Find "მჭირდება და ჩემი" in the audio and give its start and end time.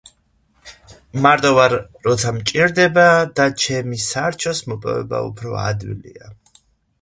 2.37-4.01